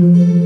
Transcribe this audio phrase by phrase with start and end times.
[0.00, 0.39] Música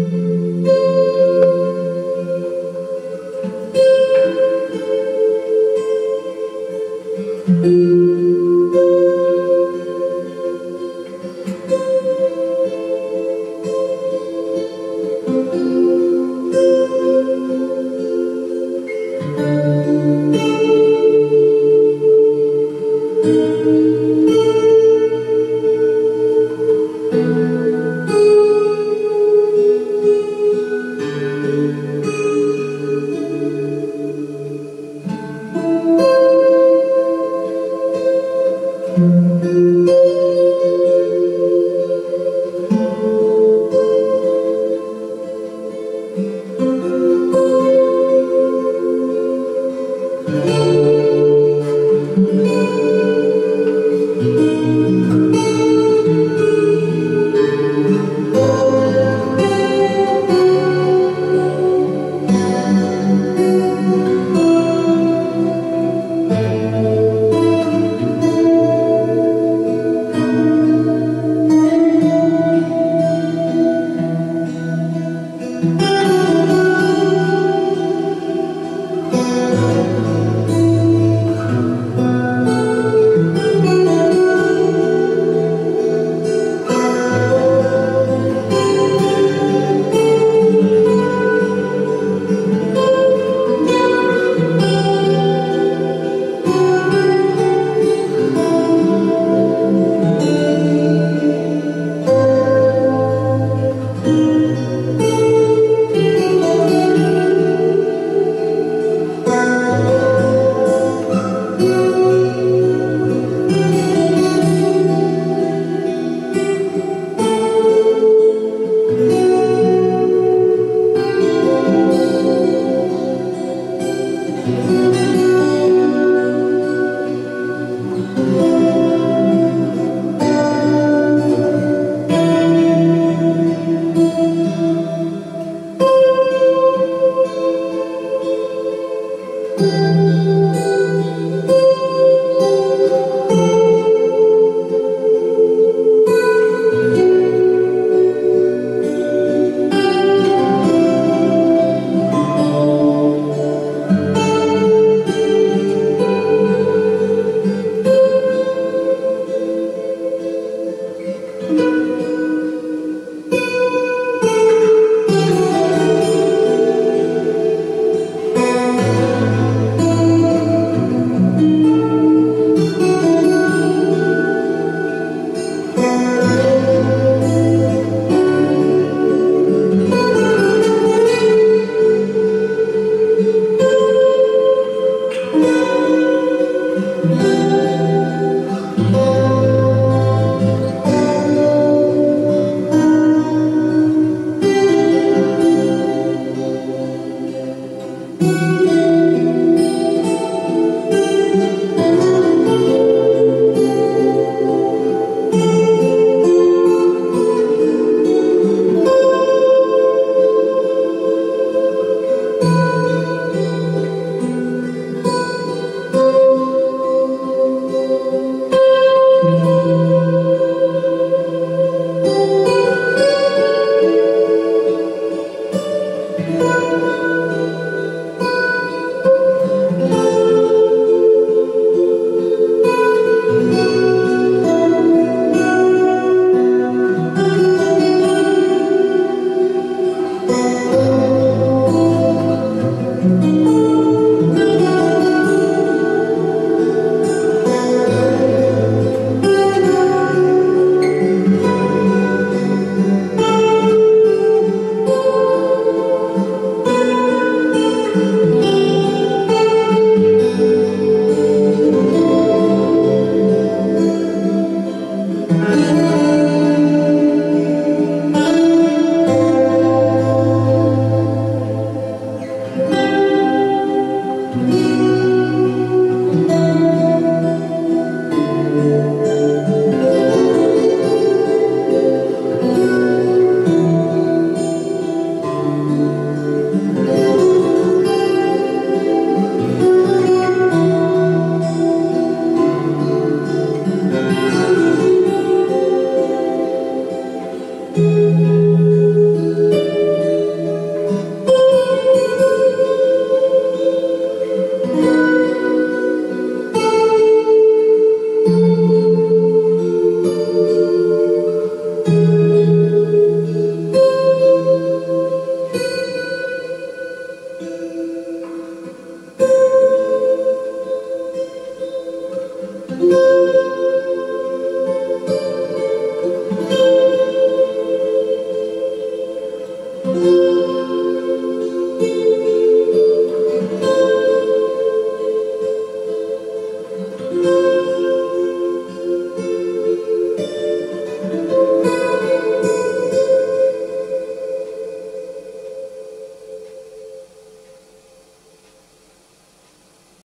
[139.64, 140.44] Música